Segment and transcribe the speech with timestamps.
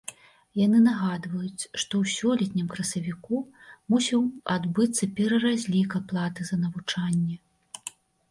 [0.59, 3.37] Яны нагадваюць, што ў сёлетнім красавіку
[3.95, 4.21] мусіў
[4.55, 7.35] адбыцца пераразлік аплаты за навучанне.